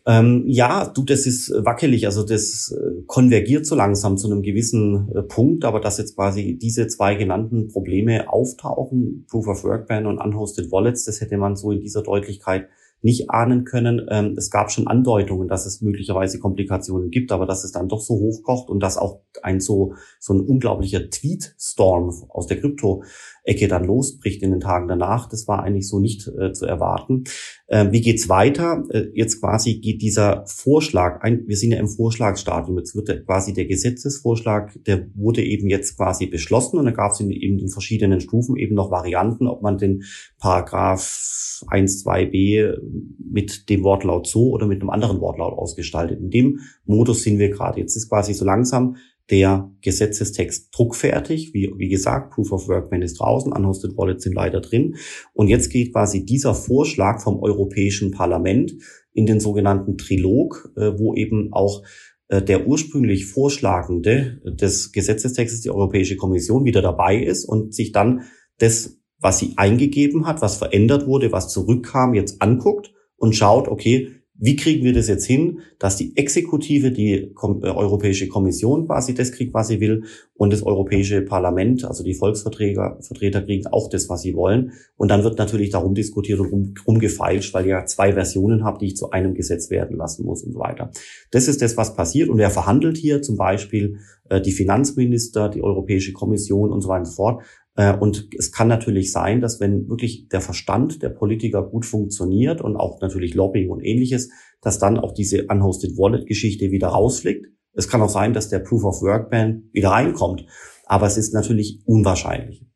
[0.05, 2.07] Ähm, ja, du, das ist wackelig.
[2.07, 6.59] Also das äh, konvergiert so langsam zu einem gewissen äh, Punkt, aber dass jetzt quasi
[6.61, 11.57] diese zwei genannten Probleme auftauchen, Proof of Work Ban und Unhosted Wallets, das hätte man
[11.57, 12.68] so in dieser Deutlichkeit
[13.03, 14.07] nicht ahnen können.
[14.09, 18.01] Ähm, es gab schon Andeutungen, dass es möglicherweise Komplikationen gibt, aber dass es dann doch
[18.01, 23.85] so hochkocht und dass auch ein so, so ein unglaublicher Tweet-Storm aus der Krypto-Ecke dann
[23.85, 27.25] losbricht in den Tagen danach, das war eigentlich so nicht äh, zu erwarten.
[27.67, 28.85] Äh, wie geht's weiter?
[28.91, 33.25] Äh, jetzt quasi geht dieser Vorschlag, ein, wir sind ja im Vorschlagsstadium, jetzt wird der,
[33.25, 37.59] quasi der Gesetzesvorschlag, der wurde eben jetzt quasi beschlossen und da gab es in, in
[37.59, 40.05] den verschiedenen Stufen eben noch Varianten, ob man den
[40.38, 42.77] Paragraph 1, 2b
[43.18, 46.20] mit dem Wortlaut so oder mit einem anderen Wortlaut ausgestaltet.
[46.20, 47.81] In dem Modus sind wir gerade.
[47.81, 48.96] Jetzt ist quasi so langsam
[49.31, 51.55] der Gesetzestext druckfertig.
[51.55, 54.96] Wie, wie gesagt, Proof of Workman ist draußen, Unhosted Wallets sind leider drin.
[55.33, 58.74] Und jetzt geht quasi dieser Vorschlag vom Europäischen Parlament
[59.12, 61.83] in den sogenannten Trilog, äh, wo eben auch
[62.28, 68.22] äh, der ursprünglich Vorschlagende des Gesetzestextes, die Europäische Kommission, wieder dabei ist und sich dann
[68.59, 74.11] das, was sie eingegeben hat, was verändert wurde, was zurückkam, jetzt anguckt und schaut, okay,
[74.44, 79.30] wie kriegen wir das jetzt hin, dass die Exekutive, die äh, Europäische Kommission quasi das
[79.30, 80.02] kriegt, was sie will,
[80.35, 84.72] und das Europäische Parlament, also die Volksvertreter Vertreter kriegen auch das, was sie wollen.
[84.96, 88.78] Und dann wird natürlich darum diskutiert und rum, rumgefeilscht, weil ich ja zwei Versionen habe,
[88.80, 90.90] die ich zu einem Gesetz werden lassen muss und so weiter.
[91.30, 92.28] Das ist das, was passiert.
[92.28, 93.22] Und wer verhandelt hier?
[93.22, 97.44] Zum Beispiel äh, die Finanzminister, die Europäische Kommission und so weiter und so fort.
[97.76, 102.61] Äh, und es kann natürlich sein, dass wenn wirklich der Verstand der Politiker gut funktioniert
[102.61, 104.30] und auch natürlich Lobbying und ähnliches,
[104.61, 107.46] dass dann auch diese Unhosted Wallet Geschichte wieder rausfliegt.
[107.74, 110.44] Es kann auch sein, dass der Proof of Work Ban wieder reinkommt.
[110.87, 112.66] Aber es ist natürlich unwahrscheinlich.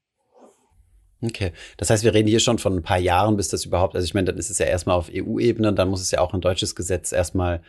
[1.22, 4.04] Okay, das heißt, wir reden hier schon von ein paar Jahren, bis das überhaupt, also
[4.04, 6.40] ich meine, dann ist es ja erstmal auf EU-Ebene, dann muss es ja auch in
[6.40, 7.62] deutsches Gesetz erstmal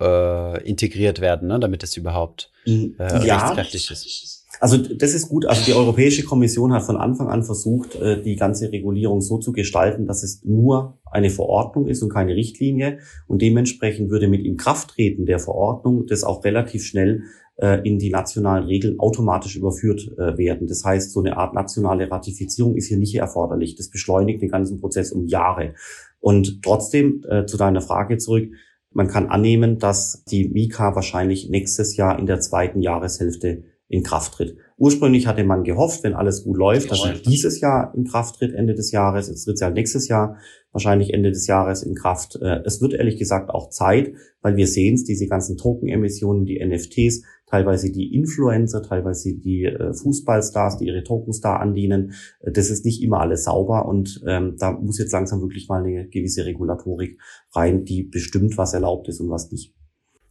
[0.00, 4.41] äh, integriert werden, ne, damit es überhaupt äh, ja, rechtskräftig ist.
[4.62, 5.44] Also das ist gut.
[5.46, 9.50] Also die Europäische Kommission hat von Anfang an versucht, äh, die ganze Regulierung so zu
[9.50, 12.98] gestalten, dass es nur eine Verordnung ist und keine Richtlinie.
[13.26, 17.24] Und dementsprechend würde mit Inkrafttreten der Verordnung das auch relativ schnell
[17.56, 20.68] äh, in die nationalen Regeln automatisch überführt äh, werden.
[20.68, 23.74] Das heißt, so eine Art nationale Ratifizierung ist hier nicht erforderlich.
[23.74, 25.74] Das beschleunigt den ganzen Prozess um Jahre.
[26.20, 28.48] Und trotzdem, zu deiner Frage zurück,
[28.92, 34.32] man kann annehmen, dass die Mika wahrscheinlich nächstes Jahr in der zweiten Jahreshälfte in Kraft
[34.32, 34.56] tritt.
[34.78, 38.54] Ursprünglich hatte man gehofft, wenn alles gut läuft, dass er dieses Jahr in Kraft tritt,
[38.54, 39.28] Ende des Jahres.
[39.28, 40.38] Jetzt tritt es ja nächstes Jahr,
[40.72, 42.36] wahrscheinlich Ende des Jahres in Kraft.
[42.40, 46.58] Äh, es wird ehrlich gesagt auch Zeit, weil wir sehen es, diese ganzen Token-Emissionen, die
[46.64, 52.14] NFTs, teilweise die Influencer, teilweise die äh, Fußballstars, die ihre Tokens da andienen.
[52.40, 55.84] Äh, das ist nicht immer alles sauber und ähm, da muss jetzt langsam wirklich mal
[55.84, 57.20] eine gewisse Regulatorik
[57.54, 59.74] rein, die bestimmt, was erlaubt ist und was nicht.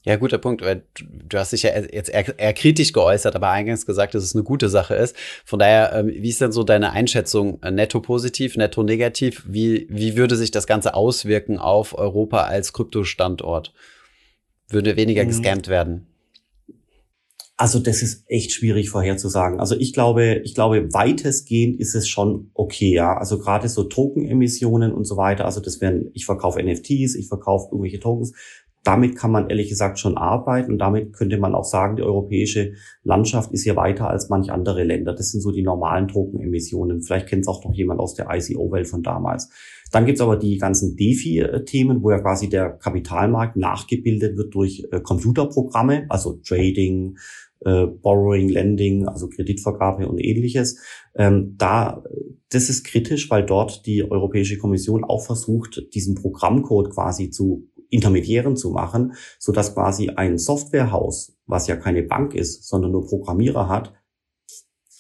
[0.04, 0.64] Ja, guter Punkt.
[0.64, 4.36] Weil du hast dich ja jetzt eher, eher kritisch geäußert, aber eingangs gesagt, dass es
[4.36, 5.16] eine gute Sache ist.
[5.46, 7.62] Von daher, ähm, wie ist denn so deine Einschätzung?
[7.62, 9.44] Äh, netto positiv, netto negativ?
[9.48, 13.74] Wie, wie würde sich das Ganze auswirken auf Europa als Kryptostandort?
[14.70, 15.28] Würde weniger mhm.
[15.28, 16.08] gescampt werden?
[17.62, 19.60] Also das ist echt schwierig vorherzusagen.
[19.60, 23.16] Also ich glaube, ich glaube, weitestgehend ist es schon okay, ja.
[23.16, 25.46] Also gerade so Token-Emissionen und so weiter.
[25.46, 28.34] Also das wären, ich verkaufe NFTs, ich verkaufe irgendwelche Tokens
[28.84, 32.74] damit kann man ehrlich gesagt schon arbeiten und damit könnte man auch sagen, die europäische
[33.04, 35.14] Landschaft ist hier weiter als manch andere Länder.
[35.14, 37.04] Das sind so die normalen Druckenemissionen.
[37.04, 39.50] Vielleicht kennt es auch noch jemand aus der ICO-Welt von damals.
[39.92, 45.02] Dann gibt's aber die ganzen DeFi-Themen, wo ja quasi der Kapitalmarkt nachgebildet wird durch äh,
[45.02, 47.18] Computerprogramme, also Trading,
[47.64, 50.80] äh, Borrowing, Lending, also Kreditvergabe und ähnliches.
[51.14, 52.04] Ähm, da,
[52.50, 58.56] das ist kritisch, weil dort die Europäische Kommission auch versucht, diesen Programmcode quasi zu Intermediären
[58.56, 63.70] zu machen, so dass quasi ein Softwarehaus, was ja keine Bank ist, sondern nur Programmierer
[63.70, 63.94] hat,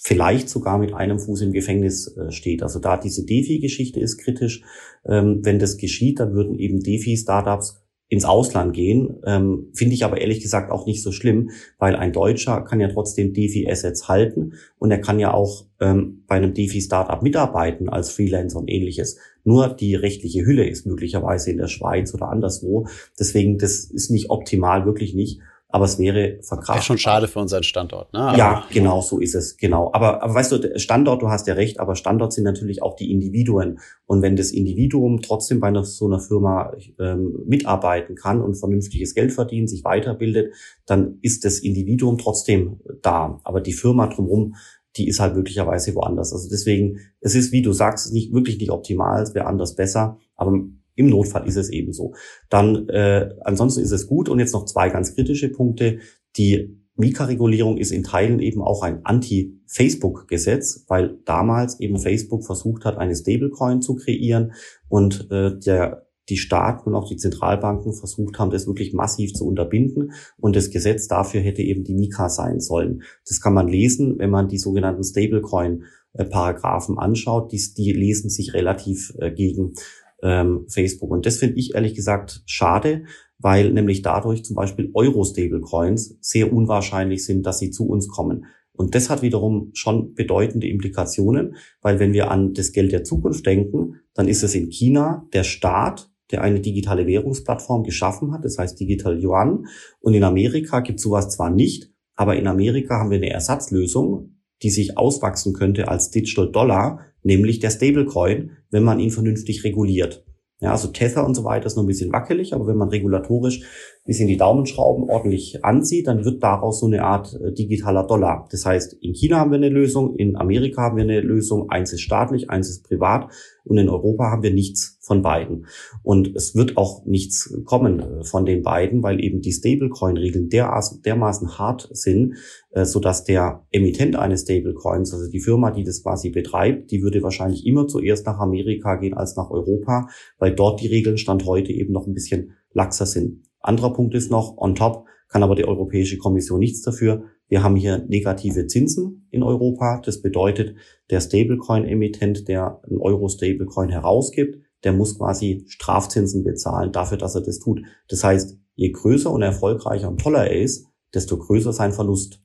[0.03, 2.63] vielleicht sogar mit einem Fuß im Gefängnis äh, steht.
[2.63, 4.63] Also da diese DeFi-Geschichte ist kritisch.
[5.05, 7.80] Ähm, wenn das geschieht, dann würden eben DeFi-Startups
[8.11, 9.21] ins Ausland gehen.
[9.25, 12.89] Ähm, Finde ich aber ehrlich gesagt auch nicht so schlimm, weil ein Deutscher kann ja
[12.89, 18.59] trotzdem DeFi-Assets halten und er kann ja auch ähm, bei einem DeFi-Startup mitarbeiten als Freelancer
[18.59, 19.17] und ähnliches.
[19.45, 22.85] Nur die rechtliche Hülle ist möglicherweise in der Schweiz oder anderswo.
[23.17, 25.39] Deswegen, das ist nicht optimal, wirklich nicht
[25.71, 26.75] aber es wäre verkraftbar.
[26.75, 28.19] Wäre schon schade für unseren Standort, ne?
[28.19, 29.89] Aber ja, genau, so ist es, genau.
[29.93, 33.11] Aber, aber weißt du, Standort, du hast ja recht, aber Standort sind natürlich auch die
[33.11, 33.79] Individuen.
[34.05, 39.15] Und wenn das Individuum trotzdem bei einer, so einer Firma ähm, mitarbeiten kann und vernünftiges
[39.15, 40.53] Geld verdient, sich weiterbildet,
[40.85, 43.39] dann ist das Individuum trotzdem da.
[43.43, 44.55] Aber die Firma drumherum,
[44.97, 46.33] die ist halt möglicherweise woanders.
[46.33, 50.17] Also deswegen, es ist, wie du sagst, nicht wirklich nicht optimal, es wäre anders besser,
[50.35, 50.59] aber
[50.95, 52.13] im Notfall ist es eben so.
[52.49, 54.29] Dann äh, ansonsten ist es gut.
[54.29, 55.99] Und jetzt noch zwei ganz kritische Punkte.
[56.37, 62.97] Die Mika-Regulierung ist in Teilen eben auch ein Anti-Facebook-Gesetz, weil damals eben Facebook versucht hat,
[62.97, 64.53] eine Stablecoin zu kreieren
[64.87, 69.45] und äh, der die Staaten und auch die Zentralbanken versucht haben, das wirklich massiv zu
[69.45, 70.13] unterbinden.
[70.37, 73.03] Und das Gesetz dafür hätte eben die Mika sein sollen.
[73.27, 77.51] Das kann man lesen, wenn man die sogenannten Stablecoin-Paragraphen anschaut.
[77.51, 79.73] Die, die lesen sich relativ äh, gegen
[80.21, 81.11] ähm, Facebook.
[81.11, 83.03] Und das finde ich ehrlich gesagt schade,
[83.37, 88.45] weil nämlich dadurch zum Beispiel Euro-Stablecoins sehr unwahrscheinlich sind, dass sie zu uns kommen.
[88.73, 93.45] Und das hat wiederum schon bedeutende Implikationen, weil wenn wir an das Geld der Zukunft
[93.45, 98.57] denken, dann ist es in China der Staat, der eine digitale Währungsplattform geschaffen hat, das
[98.57, 99.67] heißt Digital Yuan.
[99.99, 104.40] Und in Amerika gibt es sowas zwar nicht, aber in Amerika haben wir eine Ersatzlösung,
[104.63, 110.25] die sich auswachsen könnte als Digital Dollar, nämlich der Stablecoin, wenn man ihn vernünftig reguliert.
[110.59, 113.63] Ja, also Tether und so weiter ist noch ein bisschen wackelig, aber wenn man regulatorisch
[114.03, 118.47] bisschen die Daumenschrauben ordentlich anzieht, dann wird daraus so eine Art äh, digitaler Dollar.
[118.49, 121.93] Das heißt, in China haben wir eine Lösung, in Amerika haben wir eine Lösung, eins
[121.93, 123.31] ist staatlich, eins ist privat
[123.63, 125.67] und in Europa haben wir nichts von beiden.
[126.01, 131.59] Und es wird auch nichts kommen äh, von den beiden, weil eben die Stablecoin-Regeln dermaßen,
[131.59, 132.37] hart sind,
[132.71, 137.03] äh, so dass der Emittent eines Stablecoins, also die Firma, die das quasi betreibt, die
[137.03, 140.07] würde wahrscheinlich immer zuerst nach Amerika gehen als nach Europa,
[140.39, 143.50] weil dort die Regeln Stand heute eben noch ein bisschen laxer sind.
[143.61, 147.23] Anderer Punkt ist noch, on top kann aber die Europäische Kommission nichts dafür.
[147.47, 150.01] Wir haben hier negative Zinsen in Europa.
[150.03, 150.75] Das bedeutet,
[151.09, 157.59] der Stablecoin-Emittent, der einen Euro-Stablecoin herausgibt, der muss quasi Strafzinsen bezahlen dafür, dass er das
[157.59, 157.81] tut.
[158.09, 162.41] Das heißt, je größer und erfolgreicher und toller er ist, desto größer sein Verlust.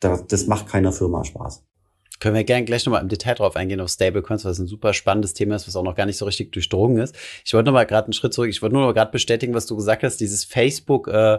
[0.00, 1.64] Das macht keiner Firma Spaß.
[2.20, 5.34] Können wir gerne gleich nochmal im Detail drauf eingehen auf Stablecoins, was ein super spannendes
[5.34, 7.14] Thema ist, was auch noch gar nicht so richtig durchdrungen ist.
[7.44, 8.48] Ich wollte nochmal gerade einen Schritt zurück.
[8.48, 10.18] Ich wollte nur noch gerade bestätigen, was du gesagt hast.
[10.18, 11.38] Dieses Facebook, äh,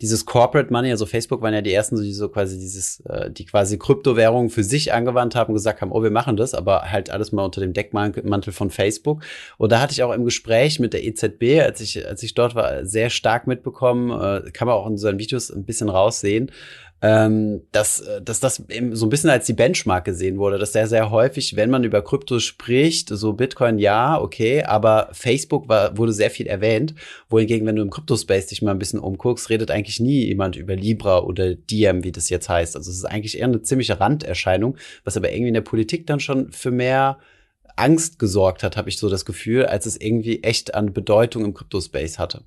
[0.00, 3.44] dieses Corporate Money, also Facebook waren ja die ersten, die so quasi dieses, äh, die
[3.44, 7.10] quasi Kryptowährungen für sich angewandt haben und gesagt haben, oh, wir machen das, aber halt
[7.10, 9.22] alles mal unter dem Deckmantel von Facebook.
[9.58, 12.54] Und da hatte ich auch im Gespräch mit der EZB, als ich, als ich dort
[12.54, 16.50] war, sehr stark mitbekommen, äh, kann man auch in unseren Videos ein bisschen raussehen,
[17.04, 20.72] ähm, dass, äh, dass das eben so ein bisschen als die Benchmark gesehen wurde, dass
[20.72, 25.98] sehr, sehr häufig, wenn man über Krypto spricht, so Bitcoin ja, okay, aber Facebook war,
[25.98, 26.94] wurde sehr viel erwähnt,
[27.28, 30.76] wohingegen, wenn du im Kryptospace dich mal ein bisschen umguckst, redet eigentlich nie jemand über
[30.76, 32.76] Libra oder Diem, wie das jetzt heißt.
[32.76, 36.20] Also es ist eigentlich eher eine ziemliche Randerscheinung, was aber irgendwie in der Politik dann
[36.20, 37.18] schon für mehr
[37.74, 41.54] Angst gesorgt hat, habe ich so das Gefühl, als es irgendwie echt an Bedeutung im
[41.54, 42.44] Kryptospace hatte.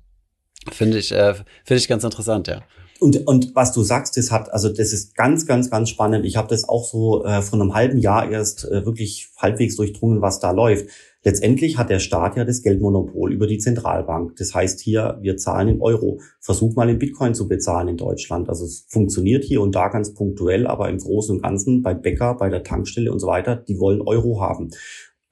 [0.72, 2.62] Finde ich, äh, finde ich ganz interessant, ja.
[2.98, 6.24] Und, und was du sagst, das hat, also das ist ganz, ganz, ganz spannend.
[6.24, 10.22] Ich habe das auch so äh, von einem halben Jahr erst äh, wirklich halbwegs durchdrungen,
[10.22, 10.86] was da läuft.
[11.22, 14.36] letztendlich hat der Staat ja das Geldmonopol über die Zentralbank.
[14.36, 16.20] Das heißt hier, wir zahlen in Euro.
[16.40, 18.48] Versuch mal in Bitcoin zu bezahlen in Deutschland.
[18.48, 22.34] Also es funktioniert hier und da ganz punktuell, aber im Großen und Ganzen bei Bäcker,
[22.34, 24.70] bei der Tankstelle und so weiter, die wollen Euro haben.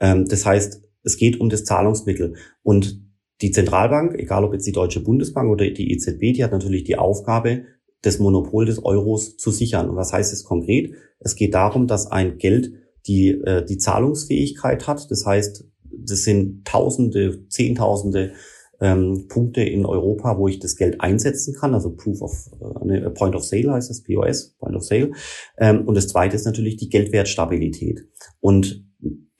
[0.00, 2.34] Ähm, das heißt, es geht um das Zahlungsmittel.
[2.62, 3.00] Und
[3.40, 6.96] die Zentralbank, egal ob jetzt die Deutsche Bundesbank oder die EZB, die hat natürlich die
[6.96, 7.64] Aufgabe,
[8.02, 9.88] das Monopol des Euros zu sichern.
[9.88, 10.94] Und was heißt es konkret?
[11.20, 12.72] Es geht darum, dass ein Geld
[13.06, 15.10] die, äh, die Zahlungsfähigkeit hat.
[15.10, 18.32] Das heißt, das sind Tausende, Zehntausende
[18.80, 22.50] ähm, Punkte in Europa, wo ich das Geld einsetzen kann, also Proof of
[22.88, 25.12] äh, Point of Sale heißt das, POS, Point of Sale.
[25.58, 28.06] Ähm, und das zweite ist natürlich die Geldwertstabilität.
[28.40, 28.84] Und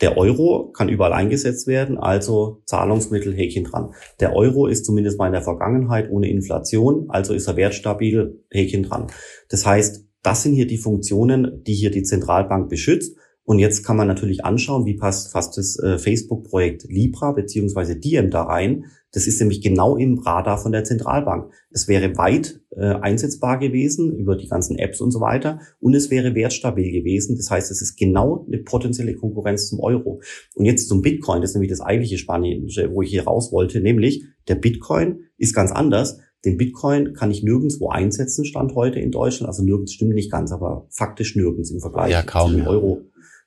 [0.01, 3.95] der Euro kann überall eingesetzt werden, also Zahlungsmittel Häkchen dran.
[4.20, 8.82] Der Euro ist zumindest mal in der Vergangenheit ohne Inflation, also ist er wertstabil Häkchen
[8.82, 9.07] dran.
[9.49, 13.16] Das heißt, das sind hier die Funktionen, die hier die Zentralbank beschützt.
[13.45, 18.30] Und jetzt kann man natürlich anschauen, wie passt fast das äh, Facebook-Projekt Libra beziehungsweise Diem
[18.30, 18.86] da rein.
[19.12, 21.53] Das ist nämlich genau im Radar von der Zentralbank.
[21.70, 26.11] Es wäre weit äh, einsetzbar gewesen über die ganzen Apps und so weiter und es
[26.11, 27.36] wäre wertstabil gewesen.
[27.36, 30.20] Das heißt, es ist genau eine potenzielle Konkurrenz zum Euro.
[30.55, 33.80] Und jetzt zum Bitcoin, das ist nämlich das eigentliche Spannende, wo ich hier raus wollte,
[33.80, 36.18] nämlich der Bitcoin ist ganz anders.
[36.45, 39.49] Den Bitcoin kann ich nirgendwo einsetzen, Stand heute in Deutschland.
[39.49, 43.03] Also nirgends stimmt nicht ganz, aber faktisch nirgends im Vergleich ja, kaum, zu dem Euro.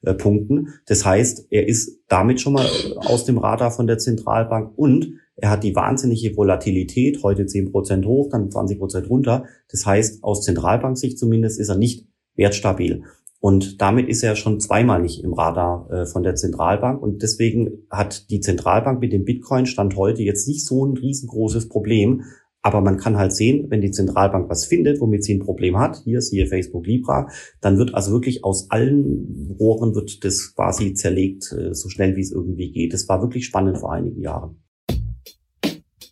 [0.08, 0.70] Äh, punkten.
[0.86, 5.49] Das heißt, er ist damit schon mal aus dem Radar von der Zentralbank und er
[5.49, 9.45] hat die wahnsinnige Volatilität, heute 10% hoch, dann 20% runter.
[9.70, 13.03] Das heißt, aus Zentralbanksicht zumindest ist er nicht wertstabil.
[13.39, 17.01] Und damit ist er schon zweimal nicht im Radar äh, von der Zentralbank.
[17.01, 21.68] Und deswegen hat die Zentralbank mit dem Bitcoin Stand heute jetzt nicht so ein riesengroßes
[21.68, 22.24] Problem,
[22.62, 26.01] aber man kann halt sehen, wenn die Zentralbank was findet, womit sie ein Problem hat,
[26.03, 27.30] hier siehe Facebook Libra,
[27.62, 32.22] dann wird also wirklich aus allen Rohren wird das quasi zerlegt, äh, so schnell wie
[32.22, 32.93] es irgendwie geht.
[32.93, 34.62] Das war wirklich spannend vor einigen Jahren.